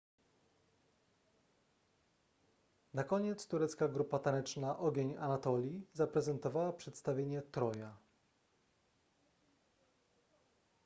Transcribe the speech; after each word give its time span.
na 2.93 3.03
koniec 3.03 3.47
turecka 3.47 3.87
grupa 3.87 4.19
taneczna 4.19 4.77
ogień 4.79 5.15
anatolii 5.17 5.87
zaprezentowała 5.93 6.73
przedstawienie 6.73 7.41
troja 7.41 7.97